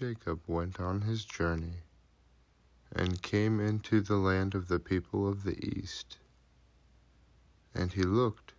Jacob 0.00 0.40
went 0.46 0.80
on 0.80 1.02
his 1.02 1.26
journey 1.26 1.82
and 2.90 3.20
came 3.20 3.60
into 3.60 4.00
the 4.00 4.16
land 4.16 4.54
of 4.54 4.66
the 4.66 4.78
people 4.78 5.28
of 5.28 5.42
the 5.42 5.62
east. 5.62 6.16
And 7.74 7.92
he 7.92 8.04
looked, 8.04 8.54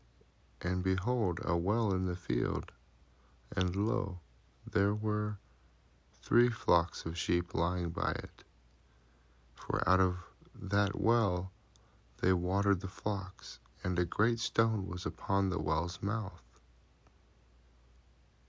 and 0.61 0.83
behold, 0.83 1.39
a 1.43 1.57
well 1.57 1.93
in 1.93 2.05
the 2.05 2.15
field, 2.15 2.71
and 3.55 3.75
lo, 3.75 4.19
there 4.71 4.93
were 4.93 5.39
three 6.21 6.49
flocks 6.49 7.05
of 7.07 7.17
sheep 7.17 7.55
lying 7.55 7.89
by 7.89 8.11
it. 8.11 8.43
For 9.55 9.81
out 9.89 9.99
of 9.99 10.17
that 10.53 10.95
well 10.95 11.51
they 12.17 12.33
watered 12.33 12.81
the 12.81 12.87
flocks, 12.87 13.57
and 13.83 13.97
a 13.97 14.05
great 14.05 14.37
stone 14.39 14.85
was 14.85 15.07
upon 15.07 15.49
the 15.49 15.59
well's 15.59 16.03
mouth. 16.03 16.43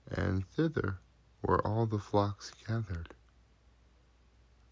And 0.09 0.47
thither 0.47 0.99
were 1.43 1.67
all 1.67 1.87
the 1.87 1.99
flocks 1.99 2.53
gathered. 2.67 3.15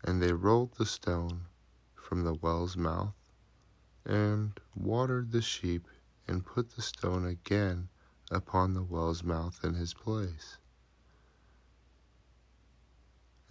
And 0.04 0.22
they 0.22 0.32
rolled 0.32 0.74
the 0.74 0.86
stone 0.86 1.46
from 1.94 2.24
the 2.24 2.34
well's 2.34 2.76
mouth, 2.76 3.14
and 4.04 4.58
watered 4.74 5.32
the 5.32 5.42
sheep, 5.42 5.86
and 6.26 6.46
put 6.46 6.70
the 6.70 6.82
stone 6.82 7.26
again 7.26 7.88
upon 8.30 8.74
the 8.74 8.82
well's 8.82 9.22
mouth 9.22 9.62
in 9.64 9.74
his 9.74 9.92
place. 9.92 10.58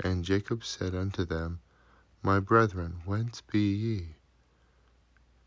And 0.02 0.24
Jacob 0.24 0.64
said 0.64 0.96
unto 0.96 1.26
them, 1.26 1.60
My 2.22 2.40
brethren, 2.40 3.02
whence 3.06 3.42
be 3.42 3.74
ye? 3.74 4.16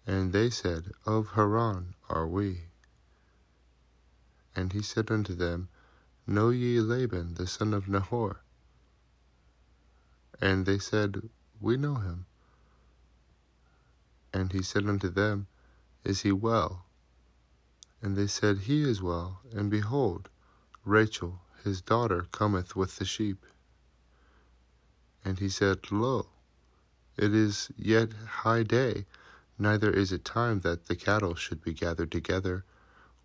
And 0.06 0.32
they 0.32 0.50
said, 0.50 0.92
Of 1.06 1.30
Haran 1.30 1.94
are 2.10 2.26
we. 2.26 2.64
And 4.54 4.72
he 4.72 4.82
said 4.82 5.10
unto 5.10 5.34
them, 5.34 5.68
Know 6.26 6.50
ye 6.50 6.80
Laban 6.80 7.34
the 7.34 7.46
son 7.46 7.74
of 7.74 7.88
Nahor? 7.88 8.42
And 10.40 10.66
they 10.66 10.78
said, 10.78 11.28
We 11.60 11.76
know 11.76 11.96
him. 11.96 12.26
And 14.32 14.52
he 14.52 14.62
said 14.62 14.86
unto 14.86 15.08
them, 15.08 15.46
Is 16.04 16.22
he 16.22 16.32
well? 16.32 16.84
And 18.00 18.16
they 18.16 18.26
said, 18.26 18.58
He 18.60 18.82
is 18.82 19.02
well, 19.02 19.40
and 19.52 19.70
behold, 19.70 20.28
Rachel 20.84 21.40
his 21.64 21.80
daughter 21.80 22.26
cometh 22.32 22.74
with 22.74 22.96
the 22.96 23.04
sheep. 23.04 23.46
And 25.24 25.38
he 25.38 25.48
said, 25.48 25.92
Lo, 25.92 26.26
it 27.16 27.34
is 27.34 27.70
yet 27.76 28.12
high 28.12 28.64
day, 28.64 29.06
neither 29.58 29.90
is 29.90 30.12
it 30.12 30.24
time 30.24 30.60
that 30.60 30.86
the 30.86 30.96
cattle 30.96 31.34
should 31.34 31.62
be 31.62 31.72
gathered 31.72 32.10
together. 32.10 32.64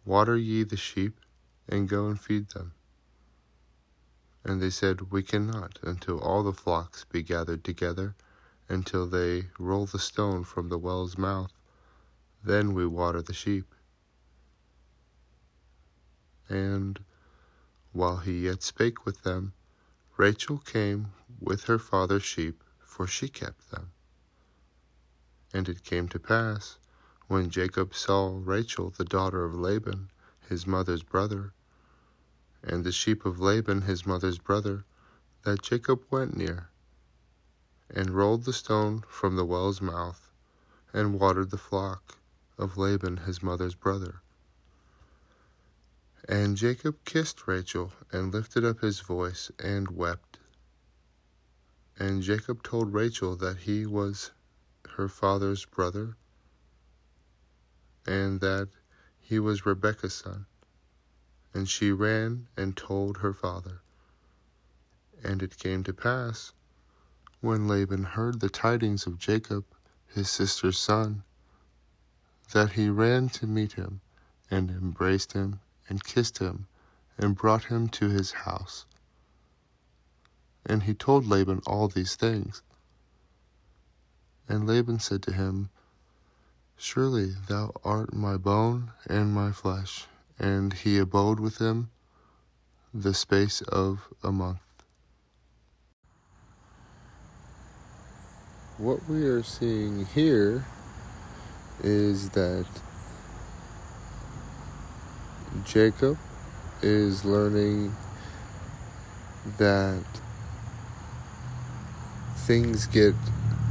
Water 0.05 0.37
ye 0.37 0.63
the 0.63 0.77
sheep, 0.77 1.19
and 1.67 1.89
go 1.89 2.07
and 2.07 2.19
feed 2.19 2.49
them. 2.49 2.73
And 4.43 4.61
they 4.61 4.69
said, 4.69 5.11
We 5.11 5.23
cannot, 5.23 5.79
until 5.81 6.19
all 6.19 6.43
the 6.43 6.53
flocks 6.53 7.03
be 7.05 7.23
gathered 7.23 7.63
together, 7.63 8.15
until 8.69 9.07
they 9.07 9.49
roll 9.59 9.85
the 9.85 9.99
stone 9.99 10.43
from 10.43 10.69
the 10.69 10.77
well's 10.77 11.17
mouth. 11.17 11.51
Then 12.43 12.73
we 12.73 12.85
water 12.85 13.21
the 13.21 13.33
sheep. 13.33 13.73
And 16.49 17.03
while 17.91 18.17
he 18.17 18.45
yet 18.45 18.63
spake 18.63 19.05
with 19.05 19.23
them, 19.23 19.53
Rachel 20.17 20.59
came 20.59 21.11
with 21.39 21.65
her 21.65 21.79
father's 21.79 22.23
sheep, 22.23 22.63
for 22.79 23.07
she 23.07 23.27
kept 23.27 23.71
them. 23.71 23.91
And 25.53 25.67
it 25.67 25.83
came 25.83 26.07
to 26.09 26.19
pass, 26.19 26.77
when 27.27 27.49
Jacob 27.49 27.93
saw 27.93 28.39
Rachel 28.41 28.89
the 28.89 29.05
daughter 29.05 29.43
of 29.45 29.53
Laban, 29.53 30.09
his 30.47 30.65
mother's 30.65 31.03
brother, 31.03 31.53
and 32.63 32.83
the 32.83 32.91
sheep 32.91 33.25
of 33.25 33.39
Laban 33.39 33.81
his 33.81 34.05
mother's 34.05 34.39
brother, 34.39 34.83
that 35.43 35.61
Jacob 35.61 36.03
went 36.09 36.35
near, 36.35 36.69
and 37.89 38.09
rolled 38.09 38.45
the 38.45 38.53
stone 38.53 39.03
from 39.07 39.35
the 39.35 39.45
well's 39.45 39.81
mouth, 39.81 40.31
and 40.93 41.19
watered 41.19 41.51
the 41.51 41.57
flock 41.57 42.17
of 42.57 42.77
Laban 42.77 43.17
his 43.17 43.43
mother's 43.43 43.75
brother. 43.75 44.21
And 46.27 46.57
Jacob 46.57 47.03
kissed 47.05 47.47
Rachel, 47.47 47.93
and 48.11 48.33
lifted 48.33 48.65
up 48.65 48.81
his 48.81 48.99
voice, 48.99 49.51
and 49.59 49.89
wept. 49.89 50.39
And 51.97 52.21
Jacob 52.21 52.63
told 52.63 52.93
Rachel 52.93 53.35
that 53.37 53.57
he 53.59 53.85
was 53.85 54.31
her 54.95 55.07
father's 55.07 55.65
brother, 55.65 56.17
and 58.05 58.41
that 58.41 58.69
he 59.19 59.39
was 59.39 59.65
Rebekah's 59.65 60.13
son. 60.15 60.45
And 61.53 61.67
she 61.67 61.91
ran 61.91 62.47
and 62.55 62.75
told 62.75 63.17
her 63.17 63.33
father. 63.33 63.81
And 65.23 65.41
it 65.41 65.57
came 65.57 65.83
to 65.83 65.93
pass, 65.93 66.51
when 67.41 67.67
Laban 67.67 68.03
heard 68.03 68.39
the 68.39 68.49
tidings 68.49 69.05
of 69.07 69.19
Jacob, 69.19 69.65
his 70.07 70.29
sister's 70.29 70.77
son, 70.79 71.23
that 72.51 72.73
he 72.73 72.89
ran 72.89 73.29
to 73.29 73.47
meet 73.47 73.73
him, 73.73 74.01
and 74.49 74.69
embraced 74.69 75.33
him, 75.33 75.59
and 75.89 76.03
kissed 76.03 76.37
him, 76.37 76.67
and 77.17 77.35
brought 77.35 77.65
him 77.65 77.89
to 77.89 78.09
his 78.09 78.31
house. 78.31 78.85
And 80.65 80.83
he 80.83 80.93
told 80.93 81.25
Laban 81.27 81.61
all 81.65 81.87
these 81.87 82.15
things. 82.15 82.61
And 84.47 84.67
Laban 84.67 84.99
said 84.99 85.23
to 85.23 85.33
him, 85.33 85.69
Surely 86.77 87.33
thou 87.47 87.71
art 87.83 88.13
my 88.13 88.37
bone 88.37 88.91
and 89.07 89.33
my 89.33 89.51
flesh. 89.51 90.07
And 90.39 90.73
he 90.73 90.97
abode 90.97 91.39
with 91.39 91.57
them 91.57 91.89
the 92.93 93.13
space 93.13 93.61
of 93.61 94.07
a 94.23 94.31
month. 94.31 94.59
What 98.77 99.07
we 99.09 99.25
are 99.25 99.41
seeing 99.41 100.05
here 100.05 100.65
is 101.83 102.29
that 102.31 102.67
Jacob 105.65 106.17
is 106.81 107.25
learning 107.25 107.95
that 109.57 110.03
things 112.35 112.85
get 112.85 113.15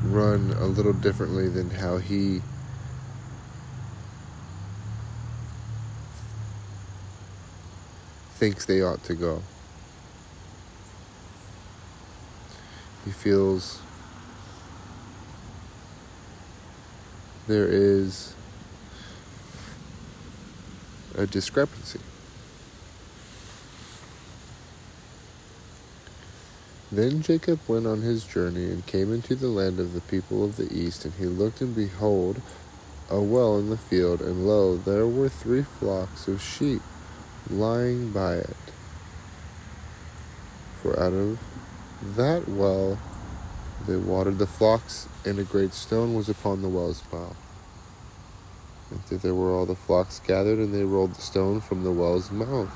run 0.05 0.55
a 0.59 0.67
little 0.67 0.93
differently 0.93 1.49
than 1.49 1.71
how 1.71 1.99
he 1.99 2.43
thinks 8.37 8.67
they 8.67 8.83
ought 8.83 9.03
to 9.03 9.15
go. 9.15 9.43
He 13.07 13.11
feels 13.11 13.81
there 17.47 17.67
is 17.67 18.35
a 21.15 21.27
discrepancy. 21.27 22.01
Then 26.93 27.23
Jacob 27.23 27.61
went 27.67 27.87
on 27.87 28.03
his 28.03 28.25
journey 28.25 28.67
and 28.67 28.87
came 28.87 29.15
into 29.15 29.35
the 29.35 29.49
land 29.49 29.81
of 29.81 29.95
the 29.95 30.03
people 30.03 30.45
of 30.45 30.57
the 30.57 30.71
east, 30.73 31.07
and 31.07 31.15
he 31.15 31.25
looked, 31.25 31.63
and 31.63 31.75
behold, 31.75 32.43
a 33.09 33.21
well 33.21 33.59
in 33.59 33.71
the 33.71 33.79
field, 33.79 34.21
and 34.21 34.47
lo, 34.47 34.77
there 34.77 35.07
were 35.07 35.31
three 35.31 35.63
flocks 35.63 36.29
of 36.29 36.43
sheep 36.43 36.83
lying 37.51 38.11
by 38.11 38.35
it. 38.35 38.57
For 40.83 40.99
out 40.99 41.13
of 41.13 41.39
that 42.17 42.49
well 42.49 42.99
they 43.87 43.97
watered 43.97 44.39
the 44.39 44.47
flocks, 44.47 45.09
and 45.25 45.39
a 45.39 45.45
great 45.45 45.73
stone 45.73 46.15
was 46.15 46.29
upon 46.29 46.63
the 46.63 46.69
well's 46.69 47.03
mouth. 47.13 47.37
And 48.91 49.03
thither 49.05 49.35
were 49.35 49.53
all 49.53 49.67
the 49.67 49.77
flocks 49.77 50.21
gathered, 50.21 50.59
and 50.59 50.75
they 50.75 50.85
rolled 50.85 51.15
the 51.15 51.21
stone 51.21 51.61
from 51.61 51.85
the 51.85 51.93
well's 51.93 52.31
mouth. 52.31 52.73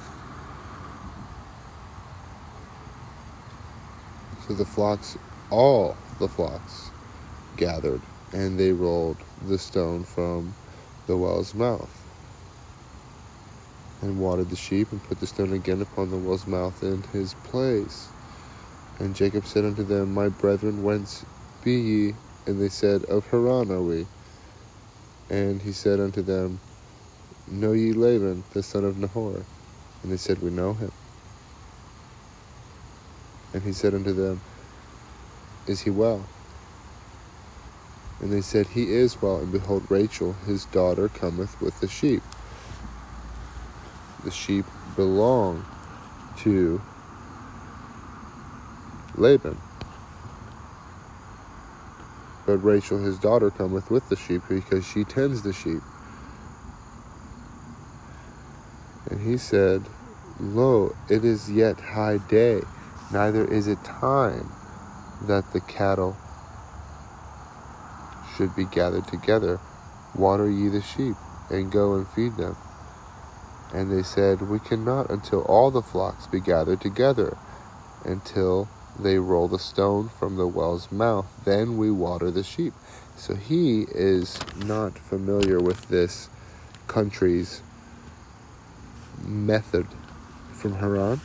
So 4.47 4.55
the 4.55 4.65
flocks, 4.65 5.17
all 5.51 5.97
the 6.19 6.29
flocks, 6.29 6.91
gathered, 7.57 8.03
and 8.33 8.59
they 8.59 8.73
rolled 8.73 9.19
the 9.47 9.59
stone 9.59 10.05
from 10.05 10.55
the 11.07 11.17
well's 11.17 11.55
mouth. 11.55 12.00
And 14.03 14.19
watered 14.19 14.49
the 14.49 14.57
sheep, 14.57 14.93
and 14.93 15.03
put 15.05 15.21
the 15.21 15.27
stone 15.27 15.53
again 15.53 15.83
upon 15.83 16.11
the 16.11 16.17
well's 16.17 16.47
mouth 16.47 16.83
in 16.83 17.03
his 17.13 17.35
place. 17.45 18.09
And 18.99 19.15
Jacob 19.15 19.47
said 19.47 19.65
unto 19.65 19.83
them, 19.83 20.15
My 20.15 20.29
brethren, 20.29 20.83
whence 20.83 21.25
be 21.63 21.75
ye? 21.75 22.15
And 22.47 22.61
they 22.61 22.69
said, 22.69 23.05
Of 23.05 23.27
Haran 23.29 23.71
are 23.71 23.83
we. 23.83 24.07
And 25.29 25.63
he 25.63 25.73
said 25.73 26.01
unto 26.01 26.23
them, 26.23 26.61
Know 27.47 27.73
ye 27.73 27.93
Laban, 27.93 28.45
the 28.53 28.63
son 28.63 28.85
of 28.85 28.99
Nahor? 28.99 29.45
And 30.03 30.13
they 30.13 30.17
said, 30.17 30.43
We 30.43 30.51
know 30.51 30.73
him. 30.73 30.93
And 33.53 33.63
he 33.63 33.73
said 33.73 33.95
unto 33.95 34.13
them, 34.13 34.41
Is 35.67 35.83
he 35.83 35.91
well? 35.91 36.27
And 38.21 38.33
they 38.33 38.41
said, 38.41 38.69
He 38.69 38.93
is 38.93 39.21
well. 39.21 39.39
And 39.39 39.53
behold, 39.53 39.85
Rachel, 39.89 40.35
his 40.47 40.67
daughter, 40.67 41.09
cometh 41.09 41.61
with 41.61 41.81
the 41.81 41.89
sheep. 41.89 42.23
The 44.25 44.31
sheep 44.31 44.67
belong 44.97 45.65
to 46.41 46.81
Laban. 49.15 49.57
But 52.47 52.59
Rachel 52.59 52.99
his 52.99 53.19
daughter 53.19 53.51
cometh 53.51 53.91
with 53.91 54.09
the 54.09 54.17
sheep 54.17 54.43
because 54.49 54.87
she 54.87 55.05
tends 55.05 55.43
the 55.43 55.53
sheep. 55.53 55.81
And 59.11 59.21
he 59.21 59.37
said, 59.37 59.85
Lo, 60.39 60.95
it 61.09 61.25
is 61.25 61.51
yet 61.51 61.81
high 61.81 62.19
day, 62.19 62.63
neither 63.13 63.45
is 63.45 63.67
it 63.67 63.83
time 63.85 64.51
that 65.23 65.53
the 65.53 65.61
cattle 65.61 66.17
should 68.37 68.55
be 68.55 68.65
gathered 68.65 69.07
together. 69.07 69.61
Water 70.15 70.51
ye 70.51 70.69
the 70.69 70.83
sheep, 70.83 71.17
and 71.51 71.71
go 71.71 71.95
and 71.95 72.09
feed 72.09 72.37
them. 72.37 72.57
And 73.73 73.91
they 73.91 74.03
said, 74.03 74.43
We 74.43 74.59
cannot 74.59 75.11
until 75.11 75.43
all 75.43 75.71
the 75.71 75.83
flocks 75.83 76.27
be 76.27 76.41
gathered 76.41 76.81
together, 76.81 77.37
until 78.05 78.69
they 78.99 79.19
roll 79.19 79.49
the 79.49 79.59
stone 79.59 80.09
from 80.09 80.37
the 80.37 80.47
well's 80.47 80.91
mouth. 80.91 81.27
Then 81.45 81.77
we 81.77 81.91
water 81.91 82.31
the 82.31 82.43
sheep. 82.43 82.75
So 83.17 83.35
he 83.35 83.83
is 83.83 84.39
not 84.57 84.99
familiar 84.99 85.61
with 85.61 85.89
this 85.89 86.29
country's 86.87 87.63
method 89.23 89.87
from 90.53 90.75
Haran, 90.75 91.21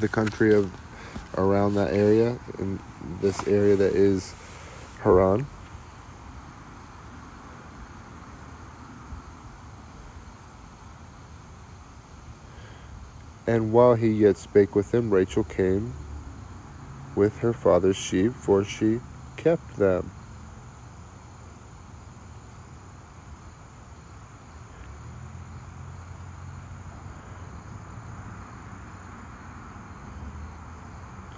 the 0.00 0.08
country 0.08 0.54
of 0.54 0.72
around 1.36 1.74
that 1.74 1.92
area, 1.92 2.38
in 2.58 2.78
this 3.20 3.46
area 3.46 3.76
that 3.76 3.94
is 3.94 4.34
Haran. 5.02 5.46
And 13.46 13.72
while 13.72 13.94
he 13.94 14.08
yet 14.08 14.36
spake 14.36 14.74
with 14.76 14.94
him, 14.94 15.12
Rachel 15.12 15.44
came 15.44 15.92
with 17.16 17.38
her 17.38 17.52
father's 17.52 17.96
sheep, 17.96 18.32
for 18.34 18.64
she 18.64 19.00
kept 19.36 19.76
them. 19.76 20.10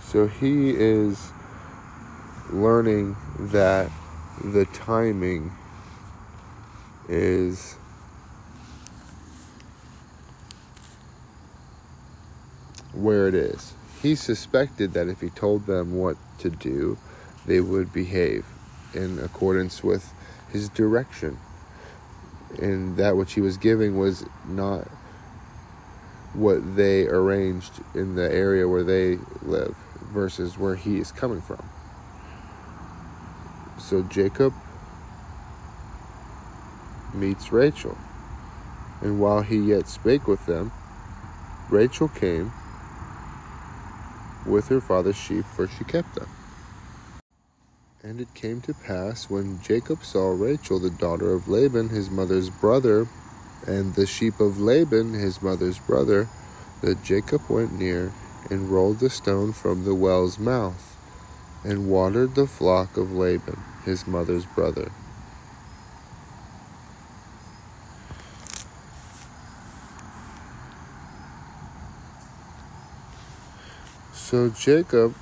So 0.02 0.28
he 0.28 0.70
is 0.70 1.32
learning 2.52 3.16
that 3.38 3.90
the 4.44 4.64
timing 4.66 5.50
is 7.08 7.76
where 13.04 13.28
it 13.28 13.34
is. 13.34 13.74
He 14.02 14.14
suspected 14.14 14.94
that 14.94 15.08
if 15.08 15.20
he 15.20 15.30
told 15.30 15.66
them 15.66 15.96
what 15.96 16.16
to 16.38 16.50
do, 16.50 16.98
they 17.46 17.60
would 17.60 17.92
behave 17.92 18.46
in 18.94 19.18
accordance 19.18 19.84
with 19.84 20.12
his 20.50 20.68
direction. 20.70 21.38
And 22.60 22.96
that 22.96 23.16
which 23.16 23.34
he 23.34 23.40
was 23.40 23.56
giving 23.56 23.98
was 23.98 24.24
not 24.46 24.88
what 26.32 26.76
they 26.76 27.06
arranged 27.06 27.72
in 27.94 28.14
the 28.14 28.32
area 28.32 28.66
where 28.66 28.82
they 28.82 29.18
live 29.42 29.76
versus 30.12 30.58
where 30.58 30.74
he 30.74 30.98
is 30.98 31.12
coming 31.12 31.40
from. 31.40 31.62
So 33.78 34.02
Jacob 34.02 34.54
meets 37.12 37.52
Rachel. 37.52 37.98
And 39.02 39.20
while 39.20 39.42
he 39.42 39.58
yet 39.58 39.88
spake 39.88 40.26
with 40.26 40.46
them, 40.46 40.72
Rachel 41.68 42.08
came 42.08 42.52
with 44.46 44.68
her 44.68 44.80
father's 44.80 45.16
sheep, 45.16 45.44
for 45.44 45.66
she 45.66 45.84
kept 45.84 46.14
them. 46.14 46.28
And 48.02 48.20
it 48.20 48.34
came 48.34 48.60
to 48.62 48.74
pass 48.74 49.30
when 49.30 49.62
Jacob 49.62 50.04
saw 50.04 50.30
Rachel, 50.30 50.78
the 50.78 50.90
daughter 50.90 51.32
of 51.32 51.48
Laban, 51.48 51.88
his 51.88 52.10
mother's 52.10 52.50
brother, 52.50 53.08
and 53.66 53.94
the 53.94 54.06
sheep 54.06 54.40
of 54.40 54.60
Laban, 54.60 55.14
his 55.14 55.40
mother's 55.40 55.78
brother, 55.78 56.28
that 56.82 57.02
Jacob 57.02 57.40
went 57.48 57.78
near 57.78 58.12
and 58.50 58.68
rolled 58.68 58.98
the 58.98 59.08
stone 59.08 59.52
from 59.52 59.84
the 59.84 59.94
well's 59.94 60.38
mouth, 60.38 60.96
and 61.64 61.88
watered 61.88 62.34
the 62.34 62.46
flock 62.46 62.98
of 62.98 63.12
Laban, 63.12 63.58
his 63.86 64.06
mother's 64.06 64.44
brother. 64.44 64.92
So 74.24 74.48
Jacob 74.48 75.14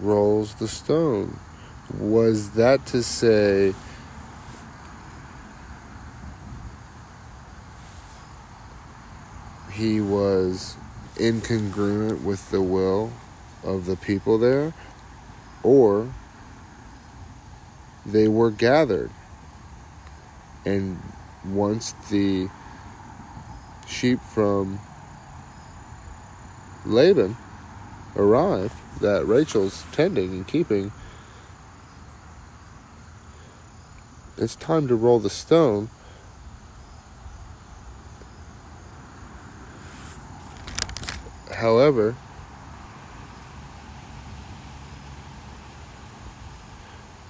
rolls 0.00 0.54
the 0.56 0.66
stone. 0.66 1.38
Was 1.96 2.50
that 2.54 2.84
to 2.86 3.04
say 3.04 3.72
he 9.70 10.00
was 10.00 10.76
incongruent 11.14 12.24
with 12.24 12.50
the 12.50 12.60
will 12.60 13.12
of 13.62 13.86
the 13.86 13.94
people 13.94 14.38
there? 14.38 14.74
Or 15.62 16.12
they 18.04 18.26
were 18.26 18.50
gathered. 18.50 19.12
And 20.64 21.00
once 21.44 21.94
the 22.10 22.50
sheep 23.86 24.18
from 24.20 24.80
Laban 26.84 27.36
arrived 28.20 28.74
that 29.00 29.26
Rachel's 29.26 29.84
tending 29.92 30.30
and 30.30 30.46
keeping, 30.46 30.92
it's 34.36 34.54
time 34.54 34.86
to 34.88 34.94
roll 34.94 35.18
the 35.18 35.30
stone. 35.30 35.88
However, 41.54 42.14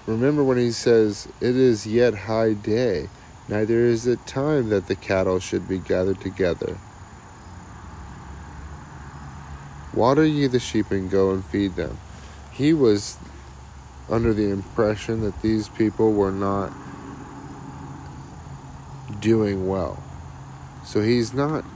remember 0.06 0.44
when 0.44 0.58
he 0.58 0.70
says, 0.70 1.28
It 1.40 1.56
is 1.56 1.86
yet 1.86 2.14
high 2.14 2.52
day, 2.52 3.08
neither 3.48 3.78
is 3.78 4.06
it 4.06 4.26
time 4.26 4.68
that 4.68 4.86
the 4.86 4.94
cattle 4.94 5.40
should 5.40 5.68
be 5.68 5.78
gathered 5.78 6.20
together. 6.20 6.76
Water 10.00 10.24
ye 10.24 10.46
the 10.46 10.58
sheep 10.58 10.90
and 10.92 11.10
go 11.10 11.30
and 11.30 11.44
feed 11.44 11.76
them. 11.76 11.98
He 12.52 12.72
was 12.72 13.18
under 14.08 14.32
the 14.32 14.48
impression 14.48 15.20
that 15.20 15.42
these 15.42 15.68
people 15.68 16.14
were 16.14 16.30
not 16.30 16.72
doing 19.20 19.68
well. 19.68 20.02
So 20.86 21.02
he's 21.02 21.34
not 21.34 21.66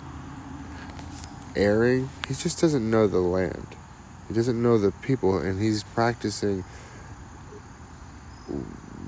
erring, 1.54 2.08
he 2.26 2.32
just 2.32 2.58
doesn't 2.62 2.90
know 2.90 3.06
the 3.06 3.18
land. 3.18 3.76
He 4.28 4.32
doesn't 4.32 4.62
know 4.62 4.78
the 4.78 4.90
people, 4.90 5.36
and 5.36 5.60
he's 5.60 5.82
practicing 5.82 6.64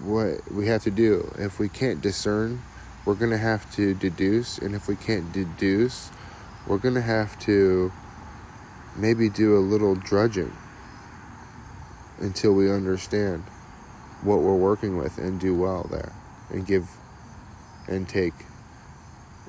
what 0.05 0.53
we 0.53 0.67
have 0.67 0.83
to 0.83 0.91
do. 0.91 1.33
If 1.39 1.59
we 1.59 1.71
can't 1.71 2.03
discern, 2.03 2.63
we're 3.07 3.15
going 3.15 3.31
to 3.31 3.39
have 3.39 3.75
to 3.77 3.95
deduce, 3.95 4.59
and 4.59 4.75
if 4.75 4.87
we 4.87 4.95
can't 4.95 5.33
deduce, 5.33 6.11
we're 6.67 6.77
going 6.77 6.97
to 6.97 7.01
have 7.01 7.39
to 7.47 7.93
maybe 8.97 9.29
do 9.29 9.57
a 9.57 9.61
little 9.61 9.95
drudging 9.95 10.53
until 12.19 12.53
we 12.53 12.71
understand 12.71 13.43
what 14.23 14.41
we're 14.41 14.57
working 14.57 14.97
with 14.97 15.19
and 15.19 15.39
do 15.39 15.55
well 15.55 15.87
there 15.91 16.13
and 16.51 16.67
give 16.67 16.89
and 17.87 18.09
take 18.09 18.33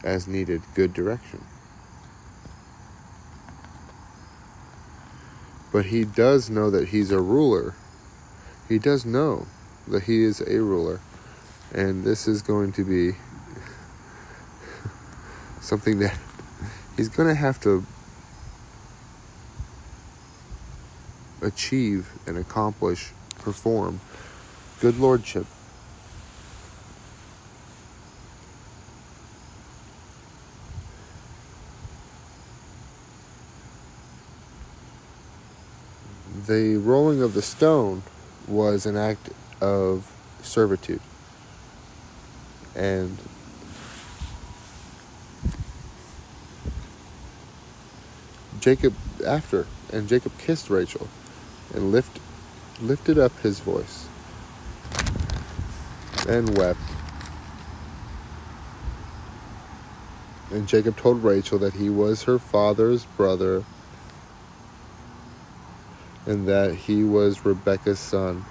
as 0.04 0.28
needed 0.28 0.62
good 0.76 0.94
direction. 0.94 1.44
But 5.72 5.88
he 5.88 6.06
does 6.06 6.50
know 6.50 6.70
that 6.70 6.90
he's 6.90 7.12
a 7.12 7.22
ruler. 7.22 7.76
He 8.70 8.80
does 8.80 9.06
know 9.06 9.48
that 9.88 10.04
he 10.04 10.24
is 10.24 10.42
a 10.42 10.62
ruler. 10.62 11.00
And 11.74 12.04
this 12.04 12.28
is 12.28 12.42
going 12.42 12.72
to 12.74 12.86
be 12.86 13.18
something 15.62 16.00
that 16.00 16.18
he's 16.98 17.10
going 17.10 17.28
to 17.28 17.36
have 17.36 17.60
to 17.62 17.86
achieve 21.42 22.10
and 22.26 22.38
accomplish, 22.38 23.12
perform 23.36 24.00
good 24.80 25.00
lordship. 25.00 25.46
The 36.48 36.78
rolling 36.78 37.22
of 37.22 37.34
the 37.34 37.42
stone 37.42 38.04
was 38.48 38.86
an 38.86 38.96
act 38.96 39.30
of 39.60 40.12
servitude. 40.42 41.02
And 42.76 43.18
Jacob, 48.60 48.94
after 49.26 49.68
and 49.92 50.08
Jacob 50.08 50.38
kissed 50.38 50.70
Rachel 50.70 51.08
and 51.74 51.92
lift, 51.92 52.20
lifted 52.82 53.18
up 53.18 53.38
his 53.40 53.60
voice 53.60 54.08
and 56.28 56.58
wept. 56.58 56.80
And 60.52 60.68
Jacob 60.68 60.98
told 60.98 61.24
Rachel 61.24 61.60
that 61.60 61.74
he 61.74 61.90
was 61.90 62.24
her 62.24 62.40
father's 62.40 63.06
brother 63.06 63.64
and 66.26 66.48
that 66.48 66.76
he 66.76 67.04
was 67.04 67.46
Rebekah's 67.46 68.00
son. 68.00 68.46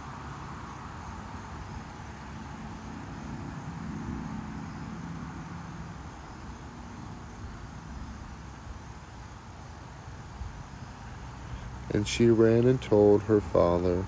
And 11.97 12.07
she 12.07 12.27
ran 12.27 12.67
and 12.67 12.83
told 12.83 13.23
her 13.23 13.41
father. 13.41 14.05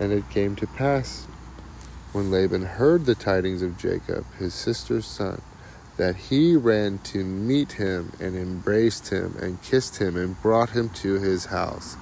And 0.00 0.14
it 0.14 0.30
came 0.30 0.56
to 0.56 0.66
pass, 0.66 1.26
when 2.12 2.30
Laban 2.30 2.62
heard 2.62 3.04
the 3.04 3.14
tidings 3.14 3.60
of 3.60 3.76
Jacob, 3.76 4.24
his 4.38 4.54
sister's 4.54 5.04
son, 5.04 5.42
that 5.98 6.16
he 6.16 6.56
ran 6.56 7.00
to 7.00 7.22
meet 7.22 7.72
him 7.72 8.14
and 8.18 8.34
embraced 8.34 9.10
him 9.10 9.36
and 9.42 9.62
kissed 9.62 9.98
him 9.98 10.16
and 10.16 10.40
brought 10.40 10.70
him 10.70 10.88
to 11.04 11.20
his 11.20 11.44
house. 11.44 11.98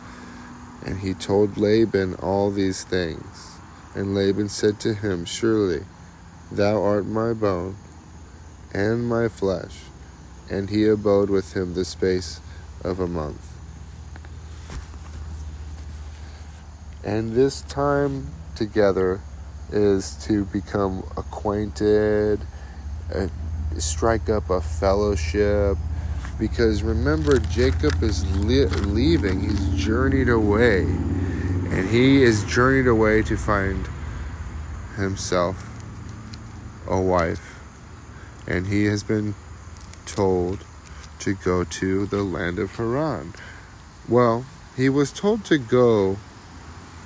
And 0.87 1.01
he 1.01 1.13
told 1.13 1.59
Laban 1.59 2.15
all 2.15 2.53
these 2.53 2.85
things. 2.85 3.59
And 3.97 4.15
Laban 4.15 4.49
said 4.49 4.79
to 4.83 4.95
him, 4.95 5.25
Surely 5.25 5.87
thou 6.53 6.81
art 6.81 7.05
my 7.05 7.33
bone 7.33 7.75
and 8.73 9.09
my 9.09 9.27
flesh. 9.27 9.81
And 10.49 10.71
he 10.71 10.87
abode 10.87 11.31
with 11.31 11.57
him 11.57 11.75
the 11.75 11.85
space 11.85 12.39
of 12.85 13.01
a 13.01 13.09
month. 13.09 13.54
And 17.05 17.35
this 17.35 17.61
time 17.61 18.29
together 18.57 19.21
is 19.71 20.15
to 20.25 20.47
become 20.47 21.05
acquainted, 21.19 22.41
uh, 23.15 23.27
strike 23.77 24.31
up 24.31 24.49
a 24.49 24.63
fellowship. 24.63 25.77
Because 26.39 26.83
remember, 26.83 27.39
Jacob 27.39 28.03
is 28.03 28.25
li- 28.39 28.65
leaving, 28.65 29.41
he's 29.41 29.69
journeyed 29.75 30.31
away. 30.31 30.81
And 30.81 31.91
he 31.91 32.23
is 32.23 32.43
journeyed 32.45 32.87
away 32.87 33.21
to 33.23 33.37
find 33.37 33.87
himself 34.97 35.69
a 36.89 36.99
wife. 36.99 37.61
And 38.47 38.69
he 38.69 38.87
has 38.87 39.03
been 39.03 39.35
told 40.07 40.65
to 41.19 41.35
go 41.35 41.65
to 41.65 42.07
the 42.07 42.23
land 42.23 42.59
of 42.59 42.77
Haran. 42.77 43.35
Well, 44.09 44.47
he 44.75 44.89
was 44.89 45.13
told 45.13 45.45
to 45.47 45.59
go 45.59 46.17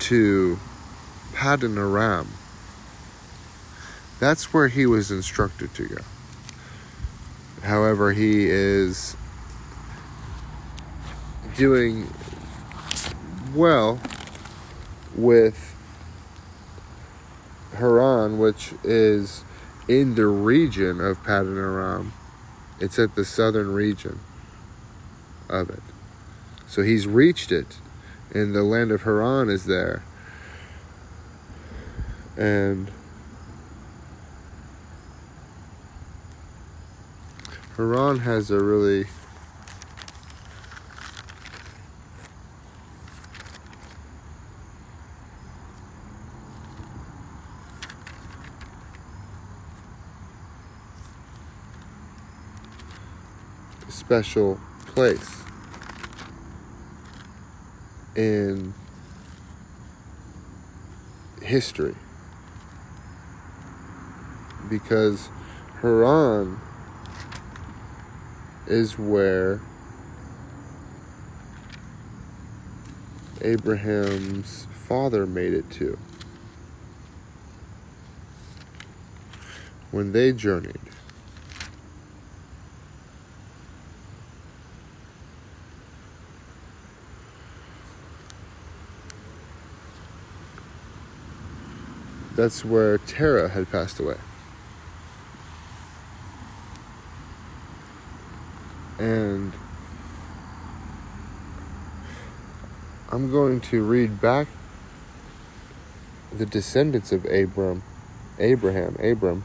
to 0.00 0.58
Paddan 1.32 1.76
Aram. 1.76 2.28
That's 4.20 4.52
where 4.52 4.68
he 4.68 4.86
was 4.86 5.10
instructed 5.10 5.74
to 5.74 5.86
go. 5.88 6.02
However, 7.62 8.12
he 8.12 8.46
is 8.48 9.16
doing 11.56 12.08
well 13.54 14.00
with 15.16 15.74
Haran, 17.76 18.38
which 18.38 18.74
is 18.84 19.44
in 19.88 20.14
the 20.14 20.26
region 20.26 21.00
of 21.00 21.22
Paddan 21.24 21.56
Aram. 21.56 22.12
It's 22.80 22.98
at 22.98 23.14
the 23.14 23.24
southern 23.24 23.72
region 23.72 24.20
of 25.48 25.70
it. 25.70 25.82
So 26.66 26.82
he's 26.82 27.06
reached 27.06 27.50
it 27.50 27.78
and 28.32 28.54
the 28.54 28.62
land 28.62 28.90
of 28.90 29.02
Haran 29.02 29.48
is 29.48 29.64
there. 29.64 30.02
And 32.36 32.90
Haran 37.76 38.20
has 38.20 38.50
a 38.50 38.60
really 38.60 39.06
special 53.88 54.58
place 54.86 55.47
in 58.18 58.74
history 61.40 61.94
because 64.68 65.28
Haran 65.82 66.58
is 68.66 68.98
where 68.98 69.60
Abraham's 73.40 74.66
father 74.72 75.24
made 75.24 75.52
it 75.52 75.70
to 75.70 75.96
when 79.92 80.10
they 80.10 80.32
journeyed. 80.32 80.74
That's 92.38 92.64
where 92.64 92.98
Terah 92.98 93.48
had 93.48 93.68
passed 93.68 93.98
away. 93.98 94.14
And 98.96 99.52
I'm 103.10 103.32
going 103.32 103.60
to 103.62 103.82
read 103.82 104.20
back 104.20 104.46
the 106.32 106.46
descendants 106.46 107.10
of 107.10 107.24
Abram, 107.24 107.82
Abraham, 108.38 108.94
Abram. 109.02 109.42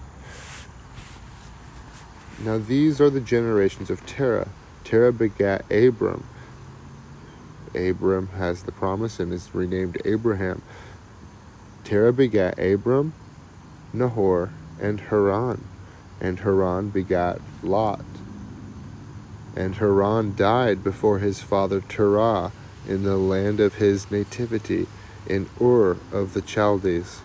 Now 2.38 2.60
these 2.60 3.02
are 3.02 3.10
the 3.10 3.22
generations 3.22 3.90
of 3.90 4.06
Terah. 4.06 4.50
Terah 4.84 5.12
begat 5.12 5.66
Abram. 5.72 6.26
Abram 7.74 8.28
has 8.38 8.62
the 8.62 8.72
promise 8.72 9.20
and 9.20 9.34
is 9.34 9.56
renamed 9.56 10.00
Abraham. 10.06 10.62
Terah 11.84 12.14
begat 12.14 12.58
Abram, 12.58 13.14
Nahor, 13.92 14.52
and 14.82 15.00
Haran, 15.00 15.64
and 16.22 16.40
Haran 16.40 16.90
begat 16.90 17.40
Lot. 17.62 18.06
And 19.56 19.76
Haran 19.76 20.36
died 20.36 20.84
before 20.84 21.20
his 21.20 21.42
father 21.42 21.82
Terah 21.82 22.52
in 22.88 23.04
the 23.04 23.18
land 23.18 23.60
of 23.60 23.76
his 23.76 24.10
nativity, 24.10 24.88
in 25.28 25.50
Ur 25.62 25.98
of 26.12 26.34
the 26.34 26.42
Chaldees. 26.42 27.22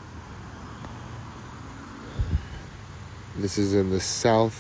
This 3.37 3.57
is 3.57 3.73
in 3.75 3.91
the 3.91 4.01
southeastern 4.01 4.57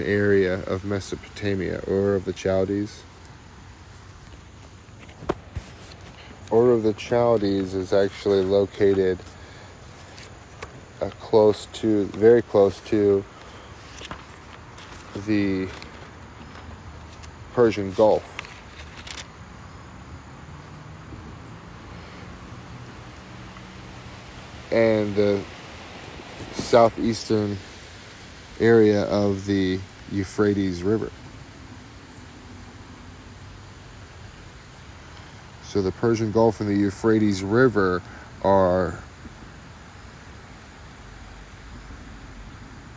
area 0.00 0.62
of 0.64 0.84
Mesopotamia, 0.84 1.82
Ur 1.86 2.14
of 2.14 2.24
the 2.24 2.32
Chaldees. 2.32 3.02
Ur 6.52 6.72
of 6.72 6.82
the 6.82 6.92
Chaldees 6.92 7.72
is 7.72 7.94
actually 7.94 8.42
located 8.42 9.18
uh, 11.00 11.08
close 11.18 11.66
to, 11.72 12.04
very 12.08 12.42
close 12.42 12.78
to 12.80 13.24
the 15.26 15.66
Persian 17.54 17.92
Gulf. 17.92 18.22
And 24.70 25.16
the 25.16 25.40
southeastern 26.52 27.56
area 28.60 29.04
of 29.04 29.46
the 29.46 29.80
Euphrates 30.10 30.82
River. 30.82 31.10
So 35.72 35.80
the 35.80 35.90
Persian 35.90 36.32
Gulf 36.32 36.60
and 36.60 36.68
the 36.68 36.74
Euphrates 36.74 37.42
River 37.42 38.02
are 38.44 38.98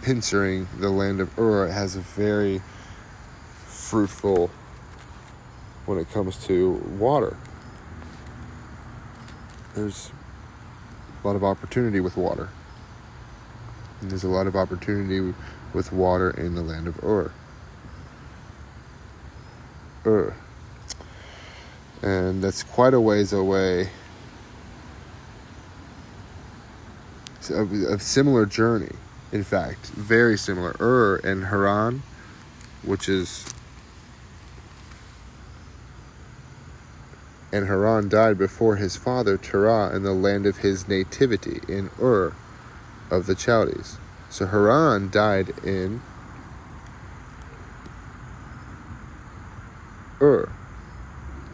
pincering 0.02 0.68
the 0.78 0.90
land 0.90 1.22
of 1.22 1.40
Ur. 1.40 1.68
It 1.68 1.72
has 1.72 1.96
a 1.96 2.02
very 2.02 2.62
fruitful 3.66 4.52
when 5.86 6.00
it 6.00 6.12
comes 6.12 6.46
to 6.48 6.74
water. 7.00 7.38
There's 9.74 10.12
a 11.24 11.28
lot 11.28 11.38
of 11.38 11.46
opportunity 11.46 12.02
with 12.02 12.18
water. 12.18 12.50
And 14.02 14.12
there's 14.12 14.26
a 14.26 14.28
lot 14.28 14.48
of 14.48 14.58
opportunity 14.58 15.34
with 15.74 15.94
water 15.94 16.30
in 16.30 16.56
the 16.56 16.62
land 16.62 16.90
of 16.90 17.02
Ur. 17.02 17.32
Ur. 20.04 20.36
And 22.06 22.44
that's 22.44 22.62
quite 22.62 22.94
a 22.94 23.02
ways 23.02 23.34
away. 23.34 23.90
A, 27.50 27.64
a 27.64 28.00
similar 28.00 28.46
journey, 28.46 28.94
in 29.32 29.44
fact, 29.44 29.88
very 29.88 30.38
similar. 30.38 30.76
Ur 30.80 31.16
and 31.24 31.46
Haran, 31.46 32.04
which 32.84 33.10
is 33.10 33.44
and 37.52 37.68
Haran 37.68 38.10
died 38.10 38.38
before 38.38 38.76
his 38.76 38.98
father 38.98 39.38
Terah 39.38 39.96
in 39.96 40.04
the 40.04 40.14
land 40.14 40.46
of 40.46 40.58
his 40.58 40.88
nativity 40.88 41.62
in 41.68 41.90
Ur 42.00 42.34
of 43.10 43.26
the 43.26 43.36
Chaldees. 43.36 43.98
So 44.30 44.46
Haran 44.46 45.10
died 45.10 45.54
in 45.64 46.02
Ur. 50.22 50.50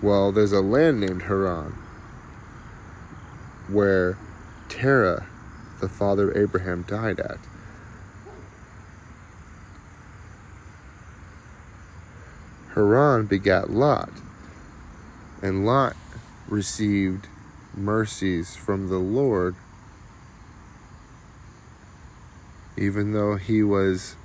Well, 0.01 0.31
there's 0.31 0.51
a 0.51 0.61
land 0.61 0.99
named 0.99 1.23
Haran 1.23 1.77
where 3.67 4.17
Terah, 4.67 5.27
the 5.79 5.87
father 5.87 6.31
of 6.31 6.37
Abraham, 6.37 6.83
died 6.87 7.19
at. 7.19 7.37
Haran 12.73 13.27
begat 13.27 13.69
Lot 13.69 14.09
and 15.41 15.65
Lot 15.65 15.95
received 16.47 17.27
mercies 17.75 18.55
from 18.55 18.89
the 18.89 18.97
Lord, 18.97 19.55
even 22.75 23.13
though 23.13 23.35
he 23.35 23.61
was 23.61 24.15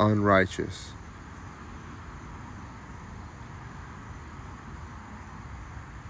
unrighteous. 0.00 0.95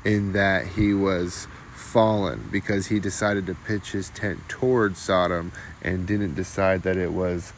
In 0.06 0.32
that 0.32 0.66
he 0.68 0.94
was 0.94 1.48
fallen 1.74 2.48
because 2.50 2.86
he 2.86 3.00
decided 3.00 3.46
to 3.46 3.54
pitch 3.54 3.92
his 3.92 4.08
tent 4.10 4.48
towards 4.48 4.98
Sodom 4.98 5.52
and 5.82 6.06
didn't 6.06 6.34
decide 6.34 6.82
that 6.84 6.96
it 6.96 7.12
was 7.12 7.52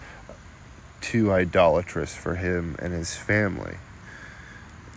too 1.01 1.31
idolatrous 1.31 2.17
for 2.17 2.37
him 2.37 2.75
and 2.81 2.93
his 2.93 3.15
family 3.15 3.77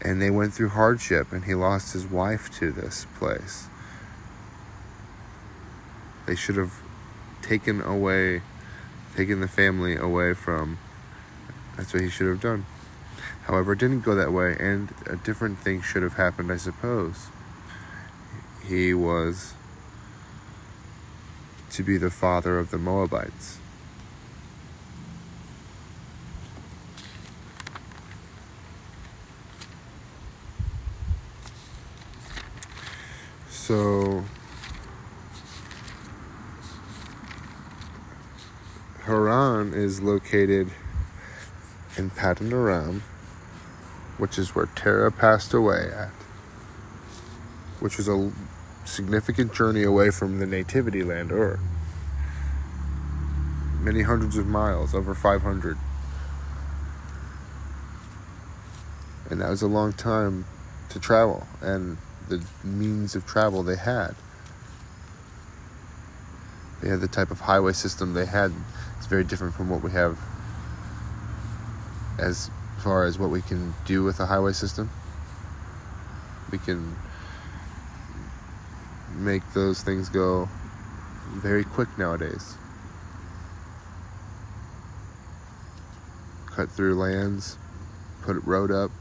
and 0.02 0.22
they 0.22 0.32
went 0.32 0.54
through 0.54 0.70
hardship, 0.70 1.32
and 1.32 1.46
he 1.46 1.54
lost 1.54 1.94
his 1.94 2.08
wife 2.08 2.50
to 2.60 2.72
this 2.72 3.06
place. 3.20 3.68
They 6.26 6.36
should 6.36 6.58
have 6.58 6.82
taken 7.42 7.82
away, 7.82 8.42
taken 9.16 9.42
the 9.42 9.48
family 9.48 9.96
away 9.96 10.34
from. 10.34 10.80
That's 11.78 11.94
what 11.94 12.02
he 12.02 12.10
should 12.10 12.28
have 12.28 12.42
done. 12.42 12.66
However, 13.44 13.74
it 13.74 13.80
didn't 13.80 14.02
go 14.02 14.16
that 14.16 14.34
way, 14.34 14.56
and 14.60 14.94
a 15.06 15.16
different 15.16 15.60
thing 15.60 15.82
should 15.82 16.04
have 16.04 16.14
happened, 16.14 16.52
I 16.52 16.58
suppose. 16.58 17.28
He 18.68 18.94
was 18.94 19.54
to 21.72 21.84
be 21.84 21.98
the 21.98 22.10
father 22.10 22.60
of 22.60 22.72
the 22.72 22.78
Moabites. 22.78 23.60
So 33.50 34.26
Haran 39.04 39.74
is 39.74 40.02
located 40.02 40.72
in 41.98 42.10
Paddan 42.10 42.52
Aram, 42.52 43.04
which 44.18 44.38
is 44.38 44.54
where 44.54 44.68
Terah 44.68 45.12
passed 45.12 45.54
away 45.54 45.90
at, 45.92 46.12
which 47.82 47.98
was 47.98 48.08
a 48.08 48.32
significant 48.86 49.54
journey 49.54 49.84
away 49.84 50.12
from 50.12 50.40
the 50.40 50.46
nativity 50.46 51.04
land 51.04 51.32
Ur. 51.32 51.60
Many 53.82 54.04
hundreds 54.04 54.38
of 54.38 54.46
miles, 54.46 54.94
over 54.94 55.16
500. 55.16 55.78
And 59.30 59.42
that 59.42 59.50
was 59.50 59.64
a 59.64 59.68
long 59.68 59.94
time 59.94 60.46
to 60.90 61.00
travel. 61.00 61.48
And 61.62 61.98
the 62.30 62.46
means 62.64 63.16
of 63.16 63.26
travel 63.26 63.64
they 63.64 63.76
had. 63.76 64.16
They 66.82 66.90
had 66.90 67.02
the 67.02 67.08
type 67.08 67.32
of 67.32 67.42
highway 67.42 67.74
system 67.74 68.14
they 68.14 68.26
had. 68.26 68.54
It's 68.98 69.08
very 69.08 69.24
different 69.24 69.56
from 69.56 69.70
what 69.70 69.82
we 69.82 69.92
have 69.92 70.20
as 72.20 72.52
far 72.80 73.06
as 73.06 73.18
what 73.18 73.32
we 73.32 73.42
can 73.42 73.74
do 73.86 74.04
with 74.04 74.20
a 74.20 74.28
highway 74.28 74.54
system. 74.54 74.92
We 76.52 76.60
can 76.60 76.96
make 79.16 79.42
those 79.54 79.82
things 79.82 80.10
go 80.10 80.50
very 81.34 81.64
quick 81.64 81.90
nowadays. 81.98 82.56
Cut 86.48 86.70
through 86.70 86.96
lands, 86.96 87.58
put 88.22 88.44
road 88.44 88.72
up, 88.72 88.92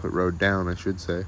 put 0.00 0.12
road 0.12 0.38
down, 0.38 0.68
I 0.68 0.74
should 0.74 1.00
say. 1.00 1.24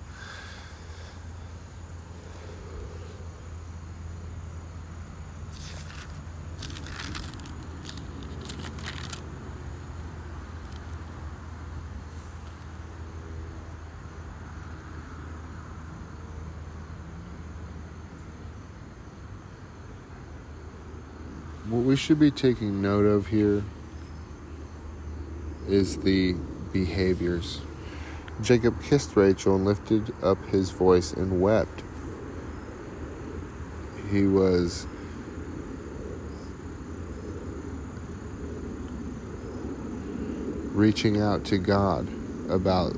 what 21.71 21.85
we 21.85 21.90
should 22.01 22.19
be 22.19 22.31
taking 22.31 22.81
note 22.81 23.05
of 23.05 23.27
here 23.27 23.63
is 25.69 25.99
the 25.99 26.35
behaviors. 26.73 27.61
Jacob 28.41 28.83
kissed 28.83 29.15
Rachel 29.17 29.57
and 29.57 29.67
lifted 29.67 30.15
up 30.23 30.43
his 30.47 30.71
voice 30.71 31.13
and 31.13 31.43
wept. 31.43 31.83
He 34.11 34.27
was 34.27 34.87
reaching 40.73 41.21
out 41.21 41.45
to 41.45 41.59
God 41.59 42.09
about 42.49 42.95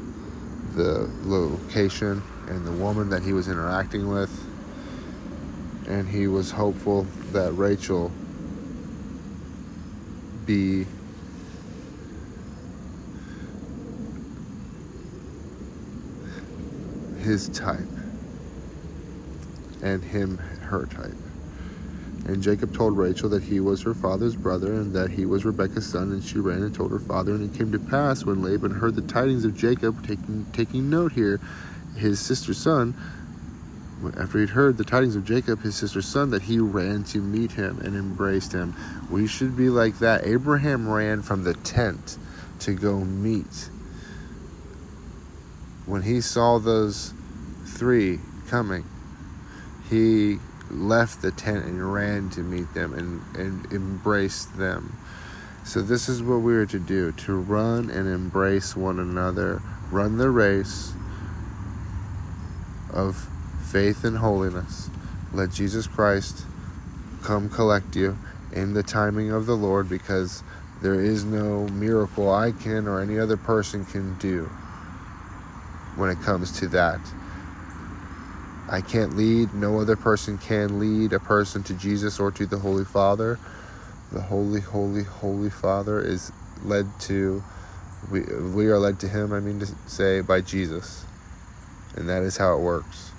the 0.77 1.11
location 1.25 2.23
and 2.47 2.65
the 2.65 2.73
woman 2.73 3.11
that 3.11 3.25
he 3.25 3.33
was 3.33 3.49
interacting 3.49 4.09
with. 4.09 4.31
And 5.89 6.09
he 6.09 6.29
was 6.29 6.53
hopeful 6.53 7.03
that 7.33 7.51
Rachel 7.55 8.13
be 10.47 10.87
his 17.21 17.49
type 17.51 17.79
and 19.83 20.03
him 20.03 20.39
her 20.39 20.87
type. 20.87 21.13
And 22.25 22.41
Jacob 22.41 22.73
told 22.73 22.97
Rachel 22.97 23.29
that 23.31 23.43
he 23.43 23.59
was 23.59 23.83
her 23.83 23.95
father's 23.95 24.37
brother 24.37 24.75
and 24.75 24.93
that 24.95 25.11
he 25.11 25.27
was 25.27 25.45
Rebekah's 25.45 25.87
son, 25.87 26.13
and 26.13 26.23
she 26.23 26.39
ran 26.39 26.63
and 26.63 26.73
told 26.73 26.93
her 26.93 27.01
father. 27.01 27.33
And 27.33 27.53
it 27.53 27.59
came 27.59 27.73
to 27.73 27.81
pass 27.81 28.25
when 28.25 28.43
Laban 28.43 28.71
heard 28.71 28.95
the 28.95 29.03
tidings 29.03 29.45
of 29.45 29.57
Jacob, 29.57 30.07
taking 30.07 30.47
taking 30.53 30.89
note 30.89 31.13
here, 31.13 31.41
his 31.97 32.21
sister's 32.21 32.59
son, 32.59 32.95
after 34.19 34.41
he'd 34.41 34.51
heard 34.51 34.77
the 34.77 34.85
tidings 34.85 35.17
of 35.17 35.25
Jacob, 35.25 35.61
his 35.63 35.75
sister's 35.75 36.07
son, 36.07 36.31
that 36.31 36.43
he 36.43 36.59
ran 36.59 37.05
to 37.05 37.19
meet 37.19 37.53
him 37.53 37.79
and 37.81 37.97
embraced 37.97 38.53
him. 38.53 38.75
We 39.11 39.27
should 39.27 39.57
be 39.57 39.69
like 39.69 39.99
that. 39.99 40.27
Abraham 40.27 40.89
ran 40.89 41.23
from 41.23 41.45
the 41.45 41.55
tent 41.55 42.19
to 42.61 42.75
go 42.75 43.01
meet. 43.01 43.69
When 45.87 46.03
he 46.03 46.21
saw 46.21 46.59
those 46.59 47.13
three 47.67 48.21
coming, 48.49 48.85
he 49.89 50.39
left 50.71 51.23
the 51.23 51.31
tent 51.31 51.65
and 51.65 51.93
ran 51.93 52.31
to 52.31 52.41
meet 52.41 52.73
them 52.75 52.95
and, 52.95 53.37
and 53.37 53.73
embraced 53.73 54.57
them. 54.57 54.97
So, 55.65 55.81
this 55.81 56.09
is 56.09 56.23
what 56.23 56.39
we 56.39 56.55
are 56.55 56.67
to 56.67 56.79
do 56.79 57.13
to 57.13 57.35
run 57.35 57.89
and 57.91 58.09
embrace 58.09 58.75
one 58.75 58.99
another, 58.99 59.63
run 59.91 60.19
the 60.19 60.31
race 60.31 60.93
of 62.91 63.29
faith 63.73 64.05
and 64.05 64.19
holiness. 64.19 64.91
Let 65.33 65.51
Jesus 65.51 65.87
Christ 65.87 66.45
come 67.23 67.49
collect 67.49 67.97
you 67.97 68.19
in 68.53 68.75
the 68.75 68.83
timing 68.83 69.31
of 69.31 69.47
the 69.47 69.57
Lord 69.57 69.89
because 69.89 70.45
there 70.83 71.01
is 71.01 71.25
no 71.25 71.67
miracle 71.69 72.31
I 72.31 72.53
can 72.53 72.87
or 72.87 73.01
any 73.01 73.19
other 73.19 73.39
person 73.39 73.87
can 73.87 74.15
do 74.19 74.45
when 75.97 76.11
it 76.11 76.21
comes 76.21 76.53
to 76.61 76.69
that. 76.69 77.01
I 78.71 78.83
can't 78.83 79.17
lead, 79.17 79.55
no 79.55 79.81
other 79.81 79.97
person 79.97 80.37
can 80.37 80.79
lead 80.79 81.15
a 81.15 81.21
person 81.21 81.63
to 81.65 81.75
Jesus 81.75 82.21
or 82.21 82.31
to 82.33 82.45
the 82.45 82.59
Holy 82.59 82.85
Father. 82.85 83.39
The 84.13 84.21
Holy, 84.21 84.61
Holy, 84.61 85.05
Holy 85.05 85.51
Father 85.51 85.99
is 85.99 86.31
led 86.63 86.87
to, 87.01 87.43
we, 88.11 88.21
we 88.21 88.67
are 88.67 88.79
led 88.79 89.01
to 89.01 89.09
Him, 89.09 89.33
I 89.33 89.41
mean 89.41 89.61
to 89.61 89.67
say, 89.87 90.21
by 90.21 90.43
Jesus. 90.43 91.07
And 91.97 92.07
that 92.11 92.23
is 92.23 92.37
how 92.37 92.57
it 92.57 92.61
works. 92.61 93.12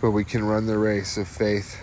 But 0.00 0.12
we 0.12 0.24
can 0.24 0.44
run 0.44 0.64
the 0.64 0.78
race 0.78 1.18
of 1.18 1.28
faith 1.28 1.76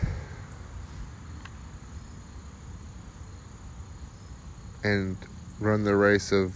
and 4.83 5.17
run 5.59 5.83
the 5.83 5.95
race 5.95 6.31
of 6.31 6.55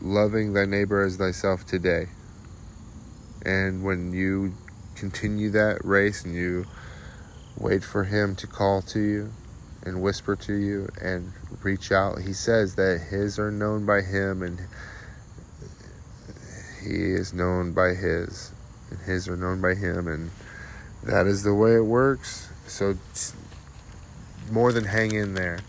loving 0.00 0.52
thy 0.52 0.64
neighbor 0.64 1.02
as 1.02 1.16
thyself 1.16 1.66
today. 1.66 2.06
And 3.44 3.82
when 3.82 4.12
you 4.12 4.54
continue 4.94 5.50
that 5.50 5.84
race 5.84 6.24
and 6.24 6.34
you 6.34 6.66
wait 7.58 7.82
for 7.82 8.04
him 8.04 8.36
to 8.36 8.46
call 8.46 8.82
to 8.82 9.00
you 9.00 9.32
and 9.82 10.00
whisper 10.00 10.36
to 10.36 10.54
you 10.54 10.88
and 11.00 11.32
reach 11.64 11.90
out, 11.90 12.20
he 12.20 12.32
says 12.32 12.76
that 12.76 13.00
his 13.10 13.40
are 13.40 13.50
known 13.50 13.84
by 13.84 14.02
him 14.02 14.42
and 14.42 14.60
he 16.80 17.12
is 17.12 17.32
known 17.32 17.72
by 17.72 17.94
his 17.94 18.52
and 18.92 19.00
his 19.00 19.26
are 19.26 19.36
known 19.36 19.60
by 19.60 19.74
him 19.74 20.06
and 20.06 20.30
that 21.02 21.26
is 21.26 21.42
the 21.42 21.54
way 21.54 21.74
it 21.74 21.84
works. 21.84 22.48
So 22.66 22.96
more 24.50 24.72
than 24.72 24.84
hang 24.84 25.12
in 25.12 25.34
there 25.34 25.60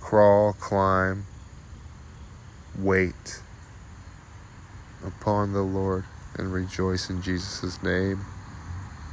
crawl, 0.00 0.54
climb, 0.54 1.26
wait 2.78 3.42
upon 5.04 5.52
the 5.52 5.60
Lord 5.60 6.04
and 6.38 6.50
rejoice 6.50 7.10
in 7.10 7.20
Jesus' 7.20 7.82
name, 7.82 8.24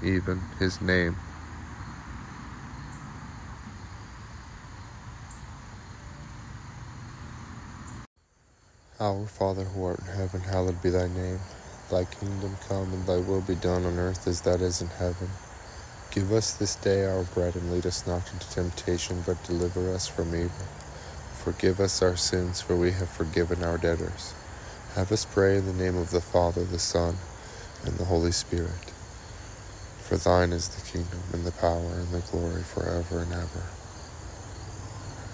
even 0.01 0.39
his 0.58 0.79
name. 0.79 1.17
Our 8.97 9.25
Father 9.25 9.65
who 9.65 9.84
art 9.84 9.99
in 9.99 10.05
heaven, 10.05 10.39
hallowed 10.39 10.81
be 10.81 10.91
thy 10.91 11.10
name. 11.10 11.39
Thy 11.89 12.05
kingdom 12.05 12.57
come 12.67 12.93
and 12.93 13.05
thy 13.05 13.17
will 13.17 13.41
be 13.41 13.55
done 13.55 13.85
on 13.85 13.99
earth 13.99 14.27
as 14.27 14.41
that 14.41 14.61
is 14.61 14.81
in 14.81 14.87
heaven. 14.87 15.29
Give 16.11 16.31
us 16.31 16.53
this 16.53 16.75
day 16.75 17.05
our 17.05 17.23
bread 17.23 17.55
and 17.55 17.71
lead 17.71 17.85
us 17.85 18.07
not 18.07 18.31
into 18.33 18.49
temptation, 18.49 19.23
but 19.25 19.43
deliver 19.43 19.93
us 19.93 20.07
from 20.07 20.35
evil. 20.35 20.65
Forgive 21.43 21.79
us 21.79 22.01
our 22.01 22.15
sins, 22.15 22.61
for 22.61 22.75
we 22.75 22.91
have 22.91 23.09
forgiven 23.09 23.63
our 23.63 23.77
debtors. 23.77 24.33
Have 24.95 25.11
us 25.11 25.25
pray 25.25 25.57
in 25.57 25.65
the 25.67 25.73
name 25.73 25.97
of 25.97 26.11
the 26.11 26.21
Father, 26.21 26.63
the 26.63 26.79
Son, 26.79 27.17
and 27.85 27.97
the 27.97 28.05
Holy 28.05 28.31
Spirit. 28.31 28.93
For 29.99 30.17
thine 30.17 30.53
is 30.53 30.69
the 30.69 30.81
kingdom, 30.89 31.21
and 31.33 31.45
the 31.45 31.51
power, 31.51 31.93
and 31.93 32.11
the 32.11 32.21
glory 32.31 32.63
forever 32.63 33.19
and 33.19 33.33
ever. 33.33 33.63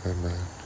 Amen. 0.05 0.60